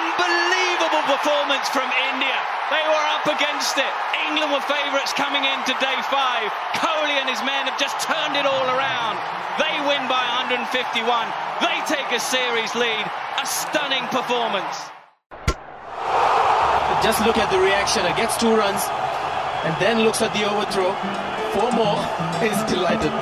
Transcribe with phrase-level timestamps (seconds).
[0.00, 2.38] Unbelievable performance from India.
[2.72, 3.92] They were up against it.
[4.26, 6.48] England were favourites coming into day five.
[6.80, 9.20] Kohli and his men have just turned it all around.
[9.60, 11.28] They win by 151.
[11.60, 13.04] They take a series lead.
[13.42, 14.90] A stunning performance.
[17.02, 18.04] Just look at the reaction.
[18.06, 18.82] It gets two runs
[19.64, 20.92] and then looks at the overthrow.
[21.54, 22.00] Four more.
[22.40, 23.12] He's delighted.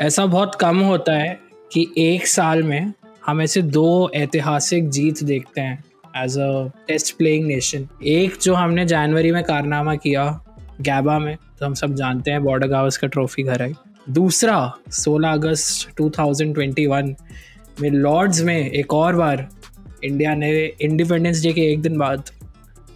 [0.00, 2.93] ऐसा बहुत कम होता है कि एक साल में
[3.25, 5.83] हम ऐसे दो ऐतिहासिक जीत देखते हैं
[6.23, 10.43] as a test playing nation एक जो हमने जनवरी में कारनामा किया
[10.81, 13.73] गैबा में तो हम सब जानते हैं बॉर्डर गावस का ट्रॉफी घर आई
[14.09, 17.15] दूसरा 16 अगस्त 2021
[17.81, 19.47] में लॉर्ड्स में एक और बार
[20.03, 22.23] इंडिया ने इंडिपेंडेंस डे के एक दिन बाद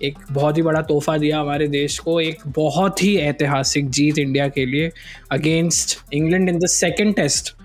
[0.03, 4.47] एक बहुत ही बड़ा तोहफा दिया हमारे देश को, एक बहुत ही ऐतिहासिक जीत इंडिया
[4.47, 4.91] के लिए
[5.31, 7.55] against England in the second test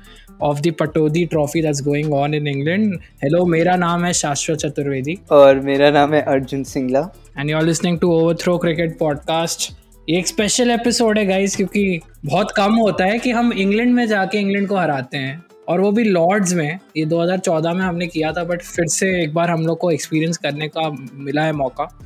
[0.42, 5.18] of the Pataudi trophy that's going on in England hello मेरा नाम है शाश्वत चतुर्वेदी.
[5.30, 7.10] और मेरा नाम है Arjun Singla.
[7.38, 9.72] And you are listening to overthrow cricket podcast
[10.10, 14.06] ये एक स्पेशल एपिसोड है गाइस क्योंकि बहुत कम होता है कि हम इंग्लैंड में
[14.06, 15.44] जाके इंग्लैंड को हराते हैं.
[15.68, 16.78] और वो भी लॉर्ड्स में.
[16.96, 20.36] ये 2014 में हमने किया था बट फिर से एक बार हम लोग को एक्सपीरियंस
[20.36, 21.98] करने का मिला है मौका.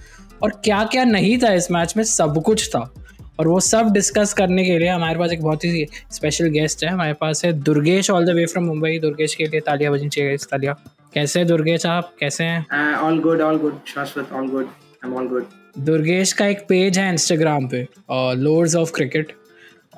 [0.42, 2.94] और क्या क्या नहीं था इस मैच में सब कुछ था.
[3.41, 6.91] और वो सब डिस्कस करने के लिए हमारे पास एक बहुत ही स्पेशल गेस्ट है।
[6.91, 10.34] हमारे पास है Durgesh all the way from Mumbai Durgesh के लिए तालियाँ बजनी चाहिए
[10.34, 10.74] इस तालियाँ।
[11.14, 12.12] कैसे दुर्गेश आप?
[12.20, 12.94] कैसे हैं?
[12.96, 15.46] All good all good Shashwat all good I am all good
[15.78, 19.33] Durgesh का एक पेज है इंस्टाग्राम पे लोर्ड्स ऑफ़ क्रिकेट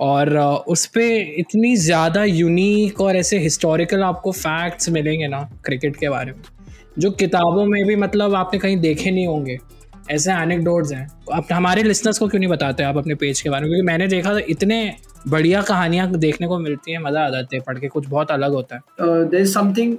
[0.00, 0.36] और
[0.68, 6.32] उस पर इतनी ज़्यादा यूनिक और ऐसे हिस्टोरिकल आपको फैक्ट्स मिलेंगे ना क्रिकेट के बारे
[6.32, 6.42] में
[6.98, 9.58] जो किताबों में भी मतलब आपने कहीं देखे नहीं होंगे।
[10.12, 13.62] ऐसे एनेक्डोट्स हैं। आप हमारे लिसनर्स को क्यों नहीं बताते आप अपने पेज के बारे
[13.62, 13.70] में?
[13.70, 14.78] क्योंकि मैंने देखा इतने
[15.28, 18.52] बढ़िया कहानियाँ देखने को मिलती हैं, मज़ा आ जाते हैं पढ़ के, कुछ बहुत अलग
[18.52, 19.96] होता है। There is something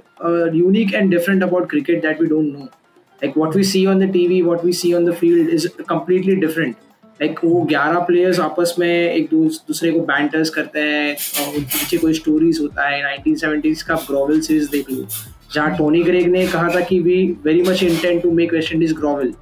[0.56, 4.10] unique and different about cricket that we don't know like what we see on the
[4.12, 6.74] TV what we see on the field is completely different
[7.20, 11.96] like वो ग्यारह प्लेयर्स आपस में एक दूसरे को बैंटर्स करते हैं, और उनके पीछे
[11.96, 15.06] कोई स्टोरीज होता है। नाइनटीन सेवेंटीज का ग्रोवल सीरीज़ देख लो,
[15.54, 18.92] जहाँ टोनी ग्रेग ने कहा था कि we very much intent to make West Indies
[18.92, 19.32] grovel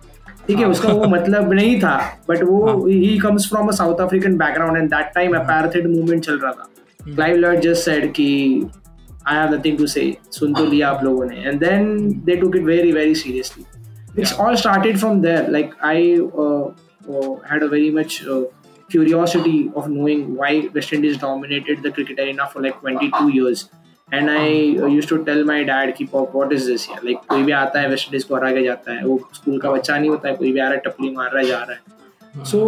[0.47, 1.97] ठीक है उसका वो मतलब नहीं था
[2.29, 6.39] बट वो ही। Comes from a South African background and that time apartheid movement चल
[6.39, 6.69] रहा था।
[7.05, 8.27] क्लाइव लॉर्ड जस्ट सेड कि
[9.27, 11.37] आई हैव नथिंग टू से सुन तो लिया आप लोगों ने.
[11.37, 13.65] And then they took it very very seriously
[14.19, 16.17] it's all started from there like I
[17.51, 18.43] had a very much uh,
[18.91, 23.65] curiosity of knowing why West Indies dominated the cricket arena for like 22 years.
[24.13, 24.59] And I
[24.95, 28.09] use to tell my dad की what is this like कोई भी आता है West
[28.09, 30.61] Indies को हरा के जाता है वो स्कूल का बच्चा नहीं होता है कोई भी
[30.61, 32.59] आ रहा है टपली मार रहा है जा रहा है। सो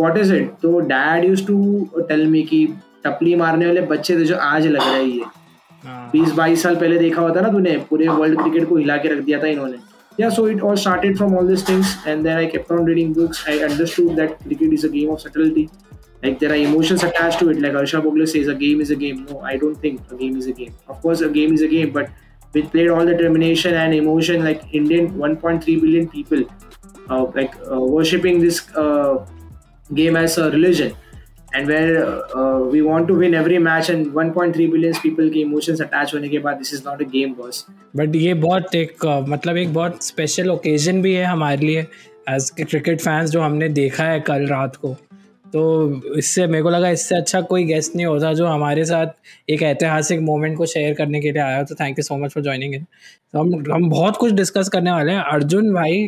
[0.00, 2.66] वॉट इज़ इट तो dad use to tell me कि
[3.04, 5.24] टपली मारने वाले बच्चे थे जो आज लग रहे हैं ये।
[6.12, 9.24] बीस बाईस साल पहले देखा होता ना तूने पूरे वर्ल्ड क्रिकेट को हिला के रख
[9.24, 9.76] दिया था इन्होंने।
[10.20, 13.10] Yeah so it all started from all these things and then i kept on reading
[13.18, 13.42] books.
[13.50, 15.62] I understood that cricket is a game of subtlety.
[16.22, 18.96] Like there are emotions attached to it like Arsha Bogle says a game is a
[18.96, 21.62] game no I don't think a game is a game of course a game is
[21.62, 22.10] a game but
[22.52, 26.44] we played all the determination and emotion like Indian 1.3 billion people
[27.10, 29.26] uh, like uh, worshipping this uh,
[29.94, 30.94] game as a religion
[31.54, 35.80] and where uh, we want to win every match and 1.3 billion people के emotions
[35.80, 37.64] attach होने के बाद this is not a game boss
[37.96, 41.86] but ये बहुत एक मतलब एक बहुत special occasion भी है हमारे लिए
[42.30, 44.96] as cricket fans जो हमने देखा है कल रात को
[45.52, 49.06] तो इससे मेरे को लगा इससे अच्छा कोई गेस्ट नहीं होता जो हमारे साथ
[49.50, 52.42] एक ऐतिहासिक मोमेंट को शेयर करने के लिए आया तो thank you so much for
[52.42, 52.84] joining in
[53.32, 56.06] तो हम हम बहुत कुछ डिस्कस करने वाले हैं। अर्जुन भाई,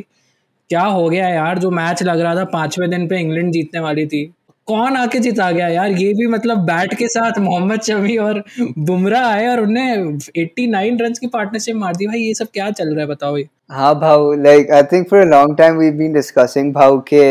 [0.71, 1.59] क्या हो गया यार?
[1.59, 4.25] जो मैच लग रहा था, पाँचवें दिन पे इंग्लैंड जीतने वाली थी।
[4.71, 8.43] कौन आके जिता गया यार ये भी मतलब बैट के साथ मोहम्मद शमी और
[8.91, 12.95] बुमराह आए और उन्हें 89 रन की पार्टनरशिप मार दी भाई ये सब क्या चल
[12.95, 16.13] रहा है बताओ ये हाँ Bhav like I think for a long time we been
[16.13, 17.23] discussing Bhav के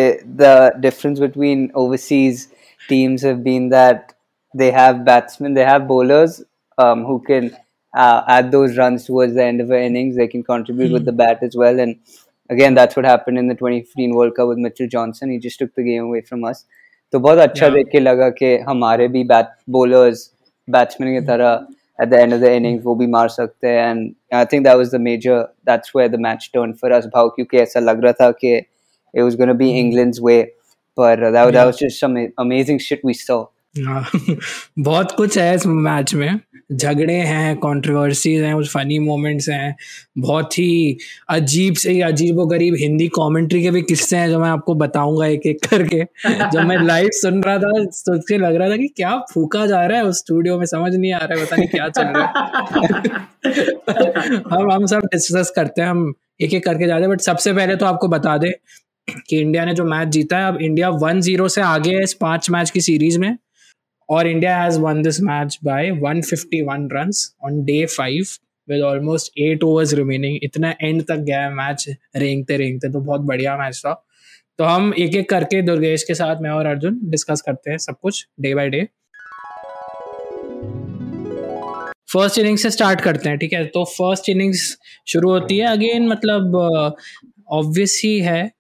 [0.44, 2.48] the difference between overseas
[2.90, 4.16] teams have been that
[4.54, 6.44] they have batsmen, they have bowlers
[6.78, 7.56] um, who can
[7.94, 10.18] uh, add those runs towards the end of the innings.
[10.18, 10.94] They can contribute mm-hmm.
[10.94, 11.80] with the bat as well.
[11.80, 12.00] And
[12.50, 15.30] again, that's what happened in the 2015 World Cup with Mitchell Johnson.
[15.30, 16.66] He just took the game away from us.
[17.14, 20.30] तो बहुत अच्छा देख के लगा कि हमारे भी bat bowlers
[20.68, 21.68] batsman की तरह
[22.00, 24.76] at the end of the inning वो भी मार सकते हैं। And I think that
[24.78, 28.14] was the major that's where the match turn for us Bhav क्योंकि ऐसा लग रहा
[28.22, 30.42] था कि it was gonna be England's way
[30.98, 33.44] पर that was just some amazing shit we saw
[34.80, 36.40] बहुत कुछ है इस मैच में।
[36.74, 39.76] झगड़े हैं कंट्रोवर्सीज हैं कुछ फनी मोमेंट्स हैं।
[40.18, 40.98] बहुत ही
[41.30, 45.28] अजीब से अजीब व गरीब हिंदी कमेंट्री के भी किस्से हैं जो मैं आपको बताऊँगा
[45.28, 46.04] एक एक करके।
[46.54, 49.86] जब मैं लाइव सुन रहा था तो उसके लग रहा था कि क्या फूका जा
[49.86, 52.26] रहा है उस स्टूडियो में समझ नहीं आ रहा है पता नहीं क्या चल रहा
[53.46, 57.54] है। हम हम सब डिस्कस करते हैं हम एक एक करके जाते हैं बट सबसे
[57.54, 58.52] पहले तो आपको बता दें
[59.30, 62.14] कि इंडिया ने जो मैच जीता है अब इंडिया वन ज़ीरो से आगे है इस
[62.14, 63.38] पाँच मैच की सीरीज़ में।
[64.10, 68.26] और India has won this match by 151 runs on day five
[68.70, 71.86] with almost eight overs remaining इतना एंड तक गया मैच
[72.16, 74.06] रेंगते रेंगते तो बहुत बढ़िया मैच था।
[74.58, 77.96] तो हम एक एक करके दुर्गेश के साथ मैं और अर्जुन डिस्कस करते हैं सब
[78.02, 78.88] कुछ day by day
[82.14, 83.66] first innings से स्टार्ट करते हैं ठीक है?
[83.66, 84.78] तो फ़र्स्ट इनिंग्स
[85.08, 86.56] शुरू होती है। अगेन मतलब
[87.52, 88.52] ऑब्वियस uh, ही है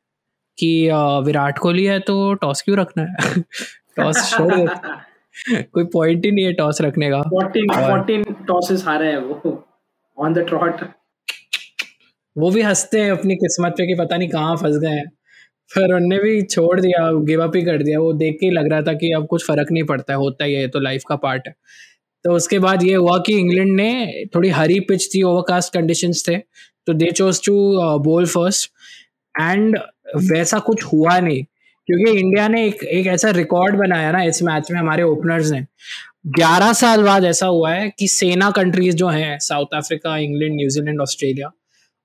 [0.57, 0.89] कि
[1.25, 3.41] विराट कोहली है तो टॉस क्यों रखना है?
[3.97, 4.69] टॉस छोड़
[5.47, 9.53] कोई पॉइंट ही नहीं है टॉस रखने का। 14 14 टॉसेस हारे हैं वो।
[10.17, 10.83] ऑन द ट्रॉट
[12.35, 15.05] वो भी हँसते हैं अपनी किस्मत पे कि पता नहीं कहाँ फंस गए हैं।
[15.71, 18.69] फिर उनने भी छोड़ दिया गिव अप ही कर दिया। वो देख के ही लग
[18.71, 21.15] रहा था कि अब कुछ फ़र्क नहीं पड़ता है होता ही है तो लाइफ का
[21.15, 21.55] पार्ट है।
[22.25, 26.37] तो उसके बाद ये हुआ कि इंग्लैंड ने थोड़ी हरी पिच थी ओवरकास्ट कंडीशंस थे।
[26.87, 27.53] तो they chose to
[28.03, 28.71] bowl first
[29.41, 29.77] and
[30.31, 31.43] वैसा कुछ हुआ नहीं।
[31.89, 35.65] क्योंकि इंडिया ने एक एक ऐसा रिकॉर्ड बनाया ना इस मैच में हमारे ओपनर्स ने।
[36.27, 41.01] 11 साल बाद ऐसा हुआ है कि सेना कंट्रीज़ जो हैं South Africa England New Zealand
[41.01, 41.51] Australia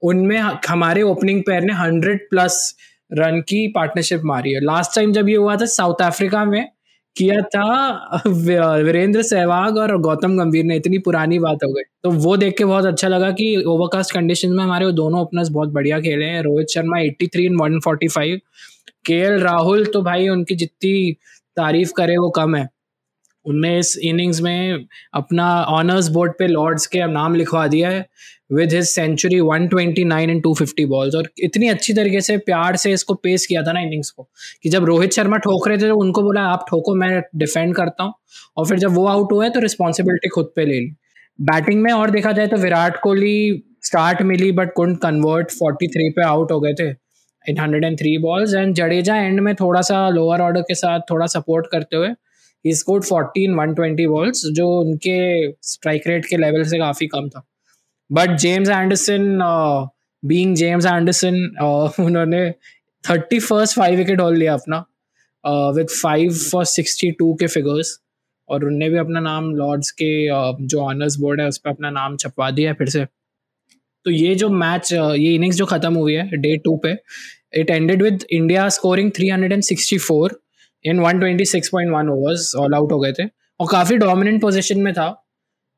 [0.02, 0.38] उनमें
[0.68, 2.76] हमारे ओपनिंग पेयर ने 100 प्लस
[3.12, 6.68] रन की पार्टनरशिप मारी है। लास्ट टाइम जब ये हुआ था साउथ अफ्रीका में
[7.16, 12.36] किया था वीरेंद्र सहवाग और गौतम गंभीर ने, इतनी पुरानी बात हो गई। तो वो
[12.36, 16.24] देख के बहुत अच्छा लगा कि ओवरकास्ट कंडीशन में हमारे दोनों ओपनर्स बहुत बढ़िया खेले
[16.24, 18.38] हैं। रोहित शर्मा 83 थ्री इन 145
[19.06, 21.12] के राहुल तो भाई उनकी जितनी
[21.56, 22.68] तारीफ़ करे वो कम है।
[23.46, 28.06] उनने इस इनिंग्स में अपना ऑनर्स बोर्ड पे लॉर्ड्स के नाम लिखवा दिया है
[28.52, 33.14] with his century 129 and 250 balls और इतनी अच्छी तरीके से प्यार से इसको
[33.14, 34.28] पेश किया था ना इनिंग्स को
[34.62, 38.04] कि जब रोहित शर्मा ठोक रहे थे तो उनको बोला, आप ठोको, मैं डिफेंड करता
[38.04, 38.14] हूँ।
[38.56, 40.90] और फिर जब वो आउट हुए तो रिस्पॉन्सिबिलिटी खुद पे ले ली।
[41.38, 46.22] बैटिंग में और देखा जाए तो विराट कोहली स्टार्ट मिली बट कुंड कन्वर्ट 43 पे
[46.24, 46.92] आउट हो गए थे।
[47.48, 51.66] In 103 balls and Jadeja end में थोड़ा सा लोअर ऑर्डर के साथ थोड़ा सपोर्ट
[51.66, 52.08] करते हुए
[52.64, 55.16] ही स्कोर्ड 14 120 बॉल्स जो उनके
[55.62, 57.46] स्ट्राइक रेट के लेवल से काफ़ी कम था।
[58.12, 59.38] But James Anderson
[60.24, 61.34] being James Anderson
[62.00, 62.50] उन्होंने
[63.10, 64.84] thirty first five wicket haul लिया अपना
[65.46, 67.98] with five for sixty two के फिगर्स
[68.48, 71.90] और उनने भी अपना नाम लॉर्ड्स के uh, जो ऑनर्स बोर्ड है उस पर अपना
[71.90, 73.06] नाम छपवा दिया फिर से।
[74.04, 76.96] तो ये जो मैच uh, ये इनिंग्स जो खत्म हुई है डे टू पे
[77.60, 80.34] it ended with India scoring 364
[80.84, 83.24] in 126.1 overs all out हो गए थे
[83.60, 85.08] और काफ़ी डोमिनेंट पोजीशन में था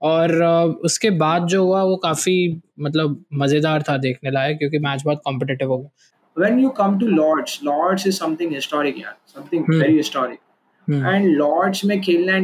[0.03, 0.43] और
[0.85, 2.37] उसके बाद जो हुआ वो काफ़ी
[2.81, 5.91] मतलब मज़ेदार था देखने लायक क्योंकि मैच बहुत कॉम्पिटेटिव हो गया
[6.37, 9.79] when you come to Lords, Lords is something historic, yeah, something hmm.
[9.79, 10.41] very historic.
[10.89, 11.05] Hmm.
[11.05, 12.41] And Lords में खेलना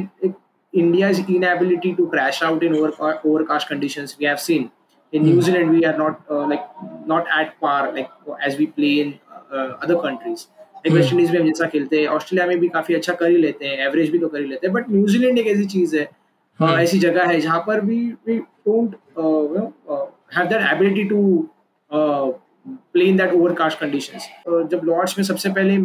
[0.75, 4.71] India's inability to crash out in over, overcast conditions we have seen.
[5.13, 6.65] In New Zealand, we are not uh, like
[7.07, 8.09] not at par like
[8.41, 9.19] as we play in
[9.53, 10.47] uh, other countries.
[10.85, 13.37] like West Indies में हम जैसा खेलते हैं Australia में भी काफ़ी अच्छा कर ही
[13.37, 16.09] लेते हैं एवरेज भी तो कर ही लेते हैं बट न्यूजीलैंड एक ऐसी चीज़ है
[16.63, 18.97] uh, ऐसी जगह है जहाँ पर भी we don't
[20.37, 21.49] have that ability to
[21.93, 25.77] play in that overcast conditions जब लॉर्ड्स में सबसे पहले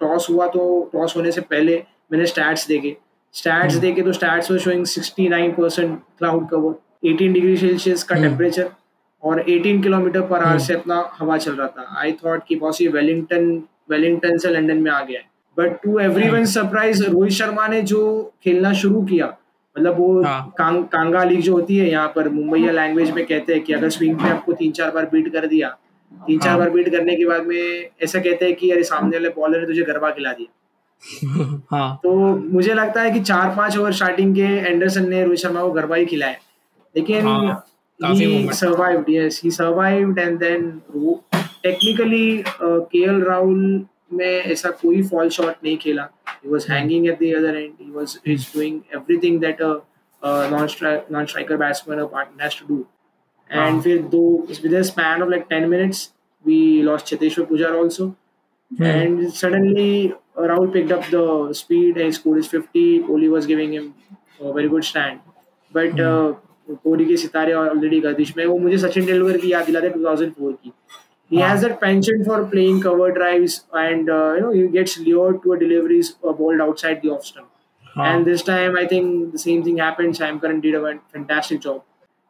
[0.00, 2.96] टॉस uh, हुआ तो टॉस होने से पहले मैंने स्टैट्स देखे।
[3.32, 3.82] Stats hmm.
[3.82, 8.74] देखे तो stats were showing 69 percent cloud cover 18 degree Celsius का टेम्परेचर hmm.
[9.22, 12.80] और 18 किलोमीटर पर आवर से अपना हवा चल रहा था आई थॉट कि बॉस
[12.82, 13.50] ये वेलिंगटन
[13.90, 15.26] वेलिंगटन से लंदन में आ गया है
[15.56, 15.98] but to
[16.30, 18.02] everyone surprise Rohit Sharma ने जो
[18.44, 19.26] खेलना शुरू किया
[19.76, 20.54] मतलब वो हाँ.
[20.58, 23.88] कांग, कांगा लीग जो होती है यहाँ पर मुंबई लैंग्वेज में कहते हैं कि अगर
[23.88, 25.68] स्विंग में आपको तीन चार बार बीट कर दिया
[26.12, 26.58] तीन चार हाँ.
[26.58, 29.66] बार बीट करने के बाद में ऐसा कहते हैं कि अरे सामने वाले बॉलर ने
[29.66, 32.00] तुझे गरबा खिला दिया हाँ.
[32.02, 32.12] तो
[32.52, 35.96] मुझे लगता है कि चार पाँच ओवर स्टार्टिंग के एंडरसन ने रोहित शर्मा को गरबा
[35.96, 36.36] ही खिलाया
[36.98, 39.50] लेकिन सर्वाइव्ड यस ही
[43.06, 47.72] राहुल में ऐसा कोई फॉल शॉट नहीं खेला। He was hanging at the other end
[47.80, 49.72] he was is doing everything that a
[50.50, 52.84] non strike non striker batsman और partner has to do
[53.50, 54.22] and फिर दो
[54.64, 56.10] with a span of like 10 minutes
[56.44, 58.12] we lost Cheteshwar Pujara also
[58.82, 63.92] and suddenly Rahul picked up the speed and score is 50 Ollie was giving him
[64.42, 65.18] very good stand
[65.72, 66.00] but
[66.83, 70.73] Kohli के सितारे already गर्दिश में वो मुझे सचिन तेंदुलकर की याद दिलाते 2004 की
[71.33, 75.41] he has that penchant for playing cover drives and uh, you know he gets lured
[75.45, 77.49] to a deliveries uh, bowled outside the off stump
[77.95, 80.15] And this time, I think the same thing happened.
[80.17, 81.83] Sam Curran did a fantastic job,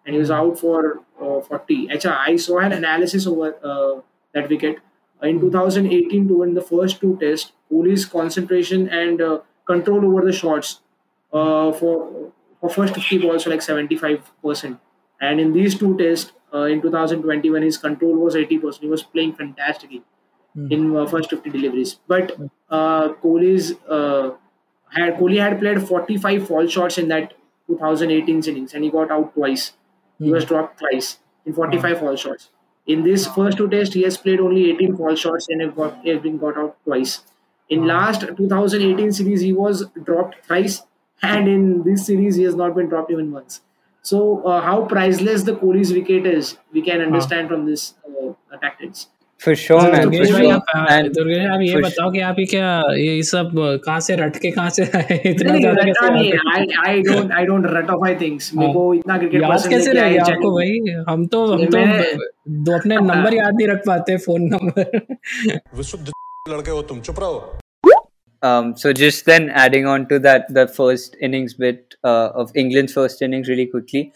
[0.05, 1.89] and he was out for uh, 40.
[1.89, 4.01] Actually, I saw an analysis over uh,
[4.33, 4.79] that wicket
[5.22, 7.53] in 2018 to win the first two tests.
[7.72, 10.81] Kohli's concentration and uh, control over the shots
[11.31, 14.78] uh, for for first 50 balls were like 75 percent,
[15.20, 18.88] and in these two tests uh, in 2020 when his control was 80 percent, he
[18.88, 20.04] was playing fantastically
[20.54, 20.66] Hmm.
[20.72, 21.96] in uh, first 50 deliveries.
[22.08, 22.32] But
[22.70, 24.30] uh, Kohli's uh,
[24.90, 27.34] had Kohli had played 45 fall shots in that
[27.66, 29.72] 2018 innings, and he got out twice.
[30.20, 32.48] He was dropped twice in 45 fall shots.
[32.86, 36.06] In this first two tests, he has played only 18 fall shots and have got,
[36.06, 37.20] has been got out twice.
[37.68, 40.80] In last 2018 series, he was dropped thrice,
[41.22, 43.60] and in this series, he has not been dropped even once.
[44.02, 49.08] So, uh, how priceless the Kohli's wicket is, we can understand from this uh, tactics.
[49.40, 50.12] For sure, man.
[50.12, 50.52] For sure.
[50.52, 53.52] आप And Durgesh आप ये बताओ कि आप ये क्या ये सब
[53.84, 57.02] कहाँ से रट के कहाँ से आए इतना नहीं, ज़्यादा रटा कैसे नहीं I I
[57.08, 58.50] don't I don't ratify things.
[58.54, 61.64] मेरे को इतना क्रिकेट याद है कैसे कि रह I आपको भाई हम तो हम
[61.66, 61.84] तो
[62.66, 65.00] दो अपने नंबर याद नहीं रख पाते फ़ोन नंबर
[65.76, 66.06] विशुद्ध
[66.48, 67.58] लड़के हो तुम चुप रहो
[68.42, 72.92] Um, so just then adding on to that, the first innings bit uh, of England's
[72.92, 74.12] first innings really quickly.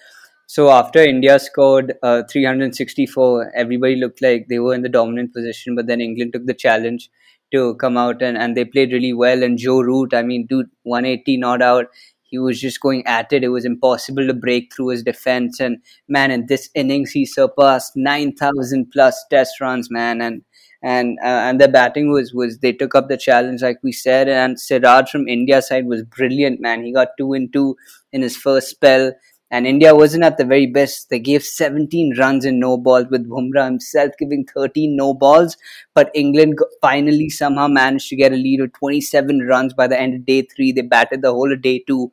[0.47, 5.75] So after India scored uh, 364, everybody looked like they were in the dominant position,
[5.75, 7.11] but then England took the challenge
[7.53, 9.43] to come out and, and they played really well.
[9.43, 11.87] And Joe Root, I mean, dude, 180 not out.
[12.23, 13.45] He was just going at it.
[13.45, 15.61] It was impossible to break through his defense.
[15.61, 20.23] And man, in this innings, he surpassed 9,000 plus test runs, man.
[20.23, 20.43] And
[20.83, 24.29] and uh, and their batting was was they took up the challenge like we said
[24.29, 26.83] and Siraj from India side was brilliant man.
[26.83, 27.77] He got two and two
[28.13, 29.13] in his first spell.
[29.51, 31.11] And India wasn't at the very best.
[31.11, 35.59] They gave 17 runs in no balls with Bumrah himself giving 13 no balls.
[35.95, 40.15] But England finally somehow managed to get a lead of 27 runs by the end
[40.15, 42.11] of day 3 they batted the whole of day 2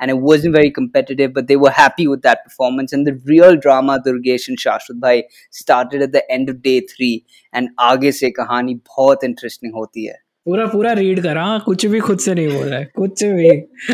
[0.00, 2.92] and it wasn't very competitive, but they were happy with that performance.
[2.92, 7.14] And the real drama, Durgesh and Shashwat Bhai, started at the end of day three.
[7.52, 10.26] And आगे से कहानी बहुत interesting होती है.
[10.44, 13.50] पूरा पूरा read करा हाँ, कुछ भी खुद से नहीं बोल रहा है कुछ भी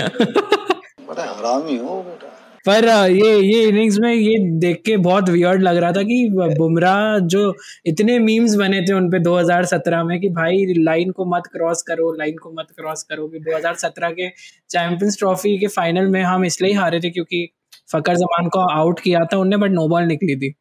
[1.06, 2.25] बड़ा हरामी हो बेटा
[2.67, 7.19] पर ये ये इनिंग्स में ये देख के बहुत वियर्ड लग रहा था कि बुमराह
[7.27, 7.53] जो
[7.85, 11.81] इतने मीम्स बने थे उनपे दो हज़ार 2017 में कि भाई लाइन को मत क्रॉस
[11.81, 14.29] करो लाइन को मत क्रॉस करो कि 2017 के
[14.69, 17.47] चैंपियंस ट्रॉफी के फाइनल में हम इसलिए हारे थे क्योंकि
[17.93, 20.53] फकर जमान को आउट किया था उनने बट नो बॉल निकली थी।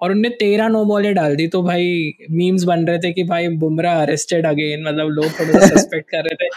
[0.00, 3.48] और उनने तेरह नो बॉलें डाल दी तो भाई मीम्स बन रहे थे कि भाई
[3.48, 6.48] बुमराह अरेस्टेड अगेन मतलब लोग थोड़ा सस्पेक्ट कर रहे थे।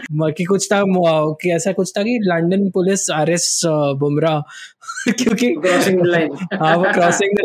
[0.12, 0.82] म- कि कुछ था
[1.34, 3.66] कि ऐसा कुछ था कि लंदन पुलिस अरेस्ट
[3.98, 4.40] बुमराह।
[5.12, 5.50] क्योंकि
[6.54, 7.38] हाँ वो क्रॉसिंग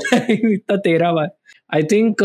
[0.53, 1.29] इतना तेरह बार।
[1.73, 2.15] आई थिंक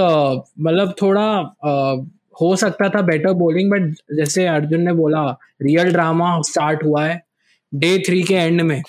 [0.60, 2.06] मतलब थोड़ा uh,
[2.42, 3.82] हो सकता था बेटर बॉलिंग बट
[4.16, 7.29] जैसे अर्जुन ने बोला रियल ड्रामा स्टार्ट हुआ है।
[7.72, 8.80] डे थ्री के एंड में।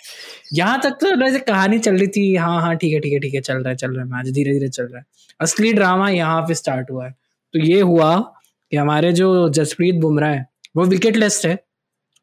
[0.54, 3.34] यहाँ तक तो वैसे कहानी चल रही थी हाँ हाँ ठीक है ठीक है ठीक
[3.34, 5.06] है चल रहा है चल रहा है मैच धीरे धीरे चल रहा है।
[5.40, 7.12] असली ड्रामा यहाँ पे स्टार्ट हुआ है।
[7.54, 8.16] तो ये हुआ
[8.72, 10.46] कि हमारे जो जसप्रीत बुमराह है
[10.78, 11.58] वो विकेट लेस्ट है।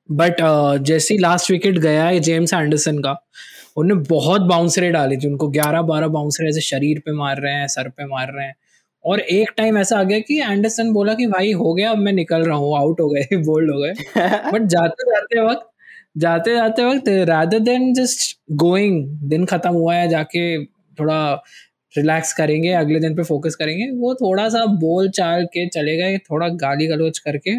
[0.09, 0.37] बट
[0.83, 3.11] जैसे ही लास्ट विकेट गया है जेम्स एंडरसन का
[3.77, 7.67] उन्होंने बहुत बाउंसरे डाली थी। उनको ग्यारह बारह बाउंसरे ऐसे शरीर पे मार रहे हैं
[7.69, 8.55] सर पे मार रहे हैं।
[9.05, 12.13] और एक टाइम ऐसा आ गया कि एंडरसन बोला कि भाई हो गया अब मैं
[12.13, 13.93] निकल रहा हूँ आउट हो गए बोल्ड हो गए।
[14.53, 15.67] बट जाते जाते वक्त
[16.17, 21.43] जाते जाते वक्त रादर देन जस्ट गोइंग दिन खत्म हुआ है जाके थोड़ा
[21.97, 26.19] रिलैक्स करेंगे अगले दिन पे फोकस करेंगे वो थोड़ा सा बोल चाल के चले गए
[26.19, 27.55] थोड़ा गाली गलोच करके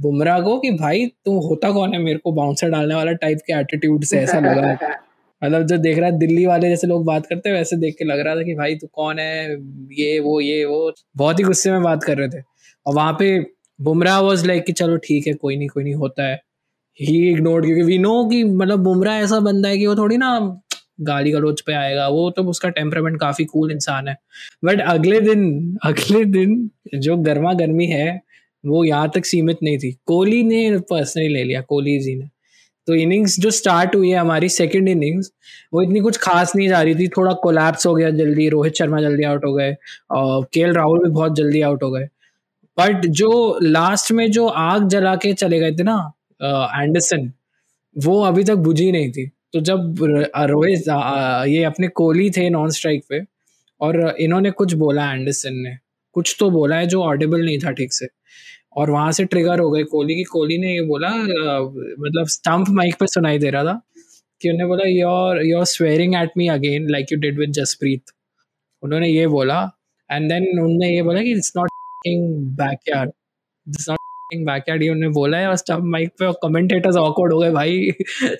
[0.00, 3.52] बुमराह को कि भाई तू होता कौन है मेरे को बाउंसर डालने वाला टाइप के
[3.60, 4.88] एटीट्यूड से ऐसा लग रहा लगा
[5.44, 8.04] मतलब जो देख रहा है दिल्ली वाले जैसे लोग बात करते हैं वैसे देख के
[8.04, 9.52] लग रहा था कि भाई तू कौन है
[9.92, 12.42] ये वो ये वो। बहुत ही गुस्से में बात कर रहे थे।
[12.86, 13.46] और वहाँ पे
[13.80, 16.40] बुमराह वॉज़ लाइक कि चलो ठीक है कोई नहीं कोई नहीं होता है।
[17.00, 20.38] ही इग्नोर्ड क्योंकि वी नो कि मतलब बुमराह ऐसा बंदा है कि वो थोड़ी ना
[21.00, 24.16] गाली गलौज पे आएगा। वो तो उसका टेम्परामेंट काफ़ी कूल इंसान है।
[24.64, 28.20] बट अगले दिन अगले दिन जो गर्मा गर्मी है,
[28.64, 32.28] वो यहाँ तक सीमित नहीं थी। कोहली ने पर्सनली ले लिया, कोहली जी ने।
[32.86, 35.30] तो इनिंग्स जो स्टार्ट हुई है हमारी सेकेंड इनिंग्स
[35.74, 39.00] वो इतनी कुछ खास नहीं जा रही थी। थोड़ा कोलैप्स हो गया जल्दी, रोहित शर्मा
[39.00, 39.74] जल्दी आउट हो गए,
[40.10, 42.08] और के राहुल भी बहुत जल्दी आउट हो गए।
[42.78, 46.12] बट जो लास्ट में जो आग जला के चले गए थे ना
[46.42, 47.30] एंडरसन
[47.96, 49.96] वो अभी तक बुझी नहीं थी। तो जब
[50.50, 50.88] रोहित
[51.48, 53.20] ये अपने कोहली थे नॉन स्ट्राइक पे,
[53.80, 55.76] और इन्होंने कुछ बोला एंडरसन ने।
[56.16, 58.08] कुछ तो बोला है जो ऑडिबल नहीं था ठीक से।
[58.76, 62.94] और वहाँ से ट्रिगर हो गए कोहली की। कोहली ने ये बोला मतलब स्टंप माइक
[63.00, 63.80] पे सुनाई दे रहा था
[64.40, 68.12] कि उन्होंने बोला your your swearing at me again like you did with Jasprit
[68.82, 69.60] उन्होंने ये बोला
[70.10, 71.70] एंड देन उन्होंने ये बोला कि इट्स नॉट
[72.60, 73.10] बैक यार
[74.36, 77.90] बैकयार्ड उन्होंने बोला है, और स्टम्प माइक पे कमेंटेटर्स ऑकवर्ड हो गए, भाई,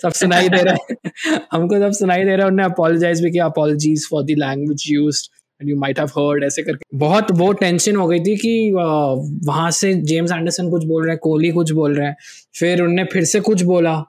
[0.02, 0.96] सब सुनाई दे रहा है।
[1.52, 5.28] हमको सब सुनाई दे रहा है, उन्होंने अपोलोजाइज भी किया apologies for the language used
[5.60, 9.70] and you might have heard ऐसे करके। बहुत वो टेंशन हो गई थी कि वहाँ
[9.72, 12.16] से जेम्स एंडरसन कुछ बोल रहे हैं कोहली कुछ बोल रहे हैं।
[12.58, 14.02] फिर उनने फिर से कुछ बोला,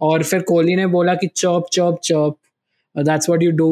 [0.00, 2.38] और फिर कोहली ने बोला कि chop chop chop
[2.96, 3.68] that's what you do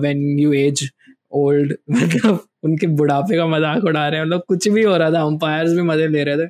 [0.00, 0.88] when you age
[1.32, 5.20] old मतलब उनके बुढ़ापे का मज़ाक उड़ा रहे हैं। मतलब कुछ भी हो रहा था
[5.22, 6.48] अंपायर्स भी मज़े ले रहे थे।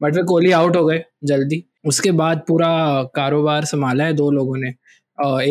[0.00, 2.68] बट फिर कोहली आउट हो गए जल्दी। उसके बाद पूरा
[3.14, 4.68] कारोबार संभाला है दो लोगों ने।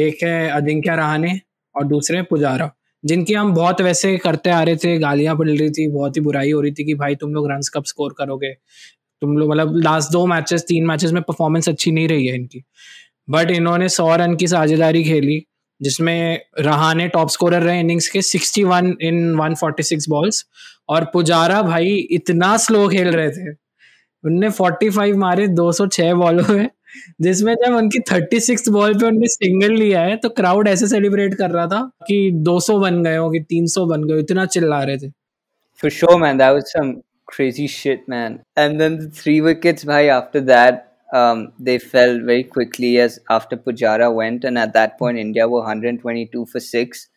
[0.08, 1.40] एक है अजिंक्य रहाने
[1.76, 2.72] और दूसरे पुजारा।
[3.04, 6.52] जिनकी हम बहुत वैसे करते आ रहे थे, गालियाँ पड़ रही थी, बहुत ही बुराई
[6.52, 8.54] हो रही थी कि भाई तुम लोग रन कब स्कोर करोगे?
[9.22, 12.64] तुम लोग मतलब लास्ट दो मैचेस तीन मैचेस में परफॉर्मेंस अच्छी नहीं रही है इनकी।
[13.30, 15.42] बट इन्होंने सौ रन की साझेदारी खेली,
[15.82, 20.46] जिसमें रहाने टॉप स्कोरर रहे इनिंग्स के 61 इन 146 बॉल्स
[20.90, 23.69] और पुजारा भाई इतना स्लो खेल रहे थे।
[24.26, 26.70] उनने 45 मारे 206 बॉलों में
[27.22, 31.52] जिसमें जब उनकी 36 बॉल पे उनने सिंगल लिया है तो क्राउड ऐसे सेलिब्रेट कर
[31.52, 35.12] रहा था कि 200 बन गए हो कि 300 बन गए इतना चिल्ला रहे थे
[35.84, 36.90] For sure, man, that was some
[37.26, 38.34] crazy shit, man.
[38.58, 40.82] And then the three wickets, bhai, after that,
[41.20, 45.62] um, they fell very quickly as after Pujara went, and at that point, India were
[45.62, 47.08] 122 for six,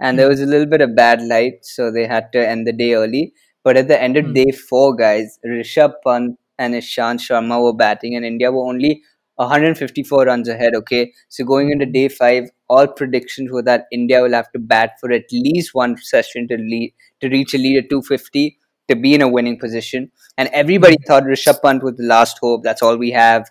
[0.00, 2.72] and there was a little bit of bad light, so they had to end the
[2.72, 3.22] day early.
[3.64, 4.34] But at the end of mm.
[4.34, 9.02] day four, guys, Rishabh Pant and Ishan Sharma were batting, and India were only
[9.36, 10.74] 154 runs ahead.
[10.74, 14.92] Okay, so going into day five, all predictions were that India will have to bat
[15.00, 19.14] for at least one session to lead to reach a lead of 250 to be
[19.14, 20.10] in a winning position.
[20.36, 22.62] And everybody thought Rishabh Pant was the last hope.
[22.62, 23.48] That's all we have.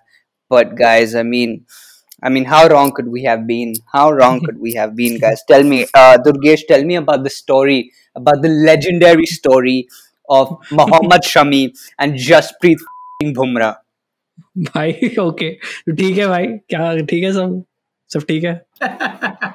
[0.49, 1.65] But guys, I mean,
[2.23, 3.73] I mean, how wrong could we have been?
[3.91, 5.43] How wrong could we have been, guys?
[5.47, 9.87] Tell me, uh, Durgesh, tell me about the story, about the legendary story
[10.29, 12.77] of Mohammad Shami and Jasprit
[13.21, 13.75] Bumrah.
[14.57, 15.49] भाई okay
[15.95, 17.63] ठीक है भाई क्या ठीक है सब
[18.11, 18.53] सब ठीक है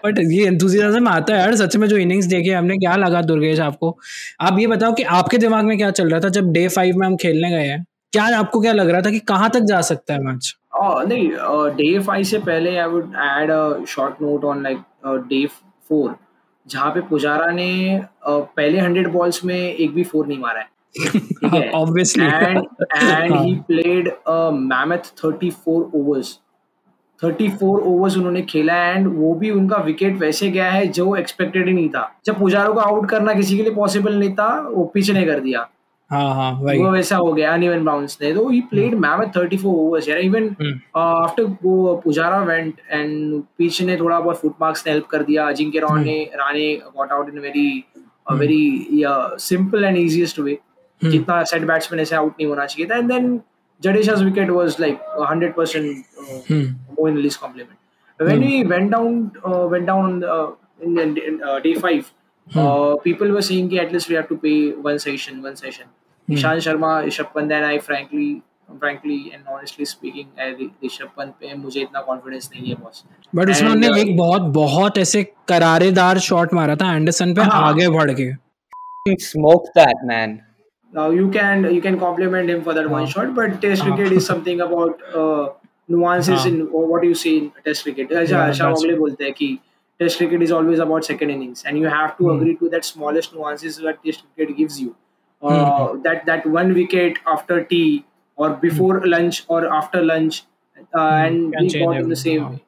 [0.05, 3.61] बट ये एंथुजियाज्म आता है यार सच में जो इनिंग्स देखे हमने क्या लगा दुर्गेश
[3.61, 3.97] आपको
[4.41, 7.07] आप ये बताओ कि आपके दिमाग में क्या चल रहा था जब डे फाइव में
[7.07, 10.15] हम खेलने गए हैं क्या आपको क्या लग रहा था कि कहाँ तक जा सकता
[10.15, 11.29] है मैच नहीं
[11.77, 14.79] डे फाइव से पहले I would add a short note on like
[15.29, 15.47] day
[15.89, 16.17] four
[16.69, 20.75] जहाँ पे पुजारा ने पहले हंड्रेड बॉल्स में एक भी फोर नहीं मारा है।
[21.75, 22.27] Obviously.
[22.27, 22.67] And
[22.97, 26.31] and he played a mammoth 34 overs.
[27.23, 31.75] 34 overs उन्होंने खेला एंड वो भी उनका विकेट वैसे गया है जो एक्सपेक्टेड ही
[31.75, 35.13] नहीं था। जब पुजारो को आउट करना किसी के लिए पॉसिबल नहीं था वो पीछे
[35.13, 35.69] ने कर दिया।
[36.11, 39.65] हाँ हाँ वही। वो वैसा हो गया अनइवन बाउंस ने। तो ही प्लेड मैम 34
[39.65, 40.45] ओवर्स यार इवन
[40.97, 45.49] आफ्टर वो पुजारा वेंट एंड पीछे ने थोड़ा बहुत फुट मार्क्स ने हेल्प कर दिया।
[45.49, 47.85] Ajinkya Rahane Rahane got out in very
[48.33, 49.05] very
[49.41, 50.59] simple and easiest way.
[51.05, 53.41] जितना सेट बैट्समैन ऐसे आउट नहीं होना चाहिए था। And then
[53.83, 56.63] Jadeja's wicket was like 100% uh, hmm.
[56.99, 57.79] more in Lee's compliment.
[58.21, 58.47] When hmm.
[58.49, 62.11] we went down, uh, went down uh, in, in, in uh, day five,
[62.53, 62.59] hmm.
[62.59, 65.87] uh, people were saying that at least we have to pay one session, one session.
[66.27, 66.33] Hmm.
[66.35, 68.43] Ishan Sharma, Rishabh Pant, and I frankly,
[68.81, 70.29] frankly and honestly speaking,
[70.85, 73.05] Rishabh Pant पे मुझे इतना confidence नहीं है boss
[73.35, 77.63] but उसमें उन्होंने uh, एक बहुत बहुत ऐसे करारेदार शॉट मारा था एंडरसन पे हाँ,
[77.69, 78.33] आगे बढ़ के
[79.25, 80.39] smoke that man
[80.93, 84.27] Now you can you can compliment him for that one shot, but Test cricket is
[84.27, 85.49] something about uh,
[85.89, 88.13] nuances in what you see in Test cricket.
[88.13, 89.49] ऐसा अगले बोलते हैं कि
[90.01, 92.37] Test cricket is always about second innings, and you have to mm.
[92.37, 94.95] agree to that smallest nuances that Test cricket gives you.
[95.43, 96.03] Uh, mm.
[96.03, 98.05] that that one wicket after tea
[98.39, 99.11] or before mm.
[99.15, 100.45] lunch or after lunch
[100.95, 102.61] uh, and we got in the same way.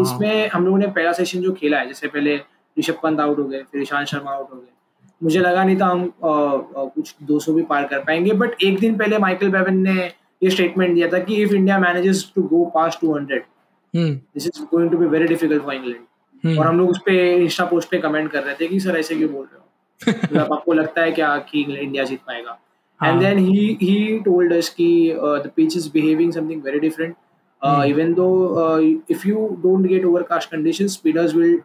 [0.00, 2.36] इसमें हम लोगों ने पहला session जो खेला है जैसे पहले
[2.78, 4.70] ऋषभ पंत आउट हो गए फिर ईशांत शर्मा आउट हो गए
[5.22, 8.78] मुझे लगा नहीं था हम आ, आ, कुछ 200 भी पार कर पाएँगे बट एक
[8.80, 10.04] दिन पहले माइकल बेवन ने
[10.42, 13.40] ये स्टेटमेंट दिया था कि if India manages to go past 200
[13.96, 16.04] this is going to be very difficult for England
[16.46, 19.14] और हम लोग उस पे इंस्टा पोस्ट पे कमेंट कर रहे थे कि सर ऐसे
[19.14, 20.18] क्यों बोल रहे हो?
[20.24, 22.58] मतलब आपको लगता है क्या कि इंडिया जीत पाएगा?
[23.00, 27.14] And then he he told us कि the pitch is behaving something very different
[27.86, 28.28] even though
[29.10, 31.60] if you don't get overcast conditions speeders will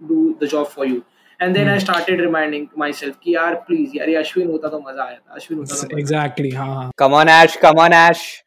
[0.00, 1.00] do the job for you
[1.42, 5.04] and then I started reminding myself कि यार please यार ये अश्विन होता तो मज़ा
[5.04, 8.42] आया था अश्विन होता तो एग्जैक्टली हाँ come on Ash come on Ash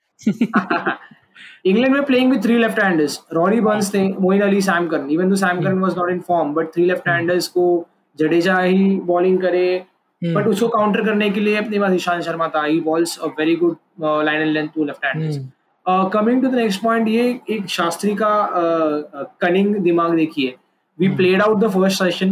[1.65, 5.29] England में playing with three left handers Rory Burns थे Moeen Ali Sam Curran even
[5.29, 7.65] though Sam Curran was not in form but three left handers को
[8.19, 9.85] जडेजा ही bowling करे
[10.21, 10.51] but hmm.
[10.51, 13.75] उसको counter करने के लिए अपने पास ईशांत शर्मा था। He bowls a very good
[14.01, 15.37] line and length to left handers
[16.13, 18.29] coming to the next point ये एक शास्त्री का
[19.41, 20.55] कनिंग uh, uh, दिमाग देखिए।
[20.99, 22.31] We played out the first session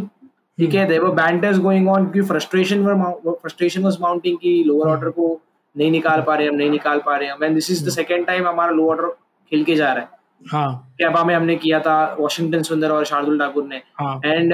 [0.58, 0.86] ठीक है?
[0.88, 5.40] देवर बैंटर्स गोइंग ऑन क्योंकि फ्रस्ट्रेशन फ्रस्ट्रेशन वाज माउंटिंग की lower order को
[5.76, 8.26] नहीं निकाल पा रहे हम नहीं निकाल पा रहे हम। And this is the second
[8.26, 9.14] time हमारा लो ऑर्डर
[9.54, 10.10] खेल के जा रहा है।
[10.52, 14.54] हाँ। कैबा में हमने किया था वॉशिंगटन सुंदर और शार्दुल ठाकुर ने। हाँ। एंड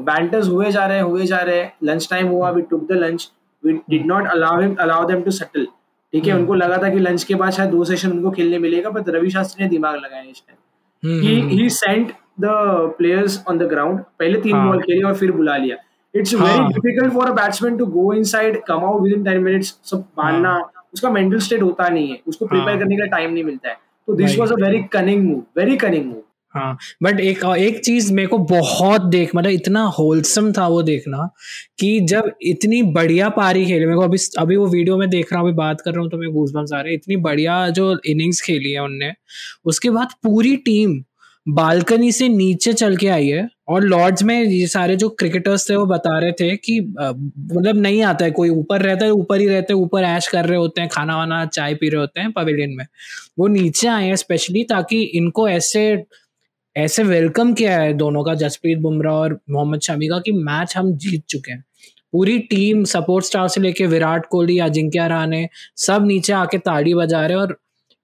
[0.00, 2.92] बैंटर्स हुए जा रहे हैं हुए जा रहे हैं। लंच टाइम हुआ we took the
[2.92, 3.30] lunch
[3.64, 5.66] we did not allow him allow them to settle
[6.12, 8.90] ठीक है उनको लगा था कि लंच के बाद शायद दो सेशन उनको खेलने मिलेगा
[8.90, 10.56] बट रवि शास्त्री ने दिमाग लगाया इस time
[11.04, 12.08] hmm, he hmm, he sent
[12.40, 12.54] the
[12.96, 14.68] players on पहले तीन हाँ.
[14.68, 15.76] बॉल खेली और फिर बुला लिया.
[16.14, 16.68] इट्स वेरी हाँ.
[16.68, 21.10] Difficult for a batsman to go inside come out within 10 minutes सब मानना उसका
[21.10, 22.20] मेंटल स्टेट होता नहीं है.
[22.26, 22.78] उसको प्रिपेयर हाँ.
[22.78, 23.89] करने का टाइम नहीं मिलता है.
[24.10, 26.22] तो this was a very cunning move very cunning move
[26.54, 31.28] हाँ बट एक एक चीज़ मेरे को बहुत देख मतलब इतना होलसम था वो देखना
[31.78, 35.40] कि जब इतनी बढ़िया पारी खेली मेरे को अभी अभी वो वीडियो में देख रहा
[35.40, 37.98] हूँ अभी बात कर रहा हूँ तो मैं गूजबम्स आ रहे है। इतनी बढ़िया जो
[38.06, 39.12] इनिंग्स खेली है उनने
[39.64, 41.04] उसके बाद पूरी टीम
[41.46, 45.76] बालकनी से नीचे चल के आई है और लॉर्ड्स में ये सारे जो क्रिकेटर्स थे
[45.76, 49.46] वो बता रहे थे कि मतलब नहीं आता है, कोई ऊपर रहता है, ऊपर ही
[49.48, 52.32] रहते हैं, ऊपर ऐश कर रहे होते हैं खाना वाना चाय पी रहे होते हैं
[52.32, 52.84] पवेलियन में।
[53.38, 56.04] वो नीचे आए हैं स्पेशली ताकि इनको ऐसे
[56.76, 60.92] ऐसे वेलकम किया है दोनों का, जसप्रीत बुमराह और मोहम्मद शमी का कि मैच हम
[60.94, 61.64] जीत चुके हैं।
[62.12, 67.26] पूरी टीम सपोर्ट स्टाफ से लेके विराट कोहली, अजिंक्य रहाणे, सब नीचे आके ताड़ी बजा
[67.26, 67.56] रहे और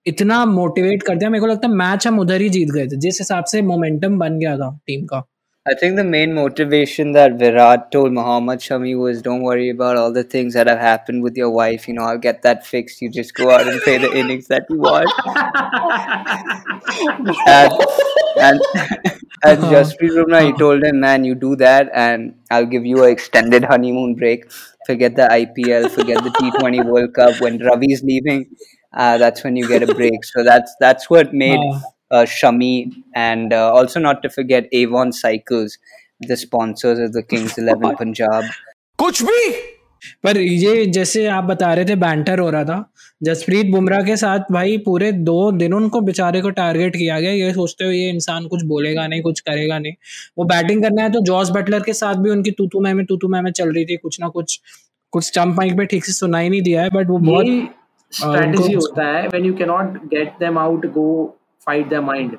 [0.08, 2.96] इतना मोटिवेट करते हैं मेरे को लगता है मैच हम उधर ही जीत गए थे
[3.06, 5.24] जिस हिसाब से मोमेंटम बन गया था टीम का
[5.66, 10.12] I think the main motivation that Virat told Muhammad Shami was don't worry about all
[10.12, 11.88] the things that have happened with your wife.
[11.88, 13.02] You know, I'll get that fixed.
[13.02, 15.10] You just go out and play the innings that you want.
[17.48, 17.72] and
[18.36, 18.60] and,
[19.42, 19.72] and uh-huh.
[19.72, 23.64] Jasprit Bumrah, he told him, man, you do that and I'll give you an extended
[23.64, 24.48] honeymoon break.
[24.86, 27.40] Forget the IPL, forget the T20 World Cup.
[27.40, 28.46] When Ravi's leaving,
[28.96, 30.24] uh, that's when you get a break.
[30.24, 31.60] So that's that's what made
[32.10, 35.78] uh, Shami, and uh, also not to forget Avon Cycles,
[36.20, 38.44] the sponsors of the Kings 11 Punjab.
[38.98, 39.50] कुछ भी
[40.24, 42.78] पर ये जैसे आप बता रहे थे banter हो रहा था
[43.22, 47.52] जसप्रीत बुमराह के साथ भाई पूरे दो दिन उनको बेचारे को टारगेट किया गया ये
[47.52, 49.92] सोचते हुए ये इंसान कुछ बोलेगा नहीं कुछ करेगा नहीं
[50.38, 53.28] वो बैटिंग करना है तो जॉस बटलर के साथ भी उनकी तूतू मैं में तूतू
[53.28, 54.60] मैं में चल रही थी कुछ ना कुछ
[55.12, 57.46] कुछ स्टंप माइक पे ठीक से सुनाई नहीं दिया है बट वो बहुत
[58.16, 61.08] स्ट्रेटजी होता है when you can not get them out go
[61.66, 62.36] fight their mind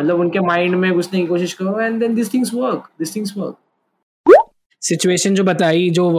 [0.00, 3.36] मतलब उनके माइंड में घुसने की कोशिश करो and then this things work this things
[3.36, 3.56] work
[4.82, 6.10] situation जो बताई जो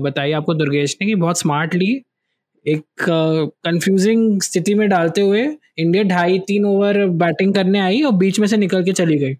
[0.00, 1.90] बताई आपको दुर्गेश ने कि बहुत स्मार्टली
[2.66, 2.82] एक
[3.64, 5.42] कंफ्यूजिंग स्थिति में डालते हुए
[5.78, 9.34] इंडिया ढाई तीन ओवर बैटिंग करने आई और बीच में से निकल के चली गई।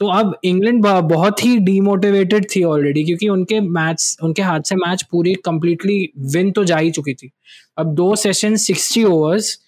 [0.00, 5.02] तो अब इंग्लैंड बहुत ही डीमोटिवेटेड थी ऑलरेडी क्योंकि उनके मैच उनके हाथ से मैच
[5.10, 5.98] पूरी कंप्लीटली
[6.34, 7.30] विन तो जा ही चुकी थी।
[7.78, 9.58] अब दो session sixty overs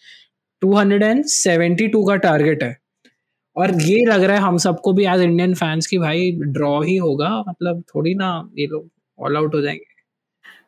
[0.62, 2.76] two hundred and seventy two का टारगेट है।
[3.56, 6.96] और ये लग रहा है हम सबको भी एज इंडियन फैंस की भाई ड्रॉ ही
[6.96, 9.90] होगा मतलब थोड़ी ना ये लोग ऑल आउट हो जाएँगे।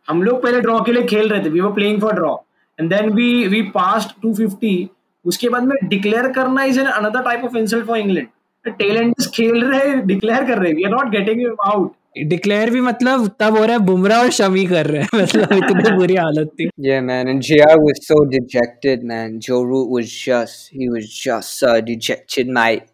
[0.08, 2.36] हम लोग पहले ड्रॉ के लिए खेल रहे थे we were playing for draw
[2.78, 4.76] and then we we past 250
[5.24, 8.28] उसके बाद में डिक्लेयर करना is an another type of insult for England
[8.68, 11.92] talents खेल रहे डिक्लेयर कर रहे we are not getting out
[12.28, 15.96] declare भी मतलब तब हो रहा है बुमराह और शमी कर रहे हैं मतलब इतनी
[15.96, 17.30] बुरी हालत थी Yeah, man.
[17.32, 19.40] And JR was so dejected, man.
[19.40, 22.90] Joe Root was just, he was just uh, dejected, mate.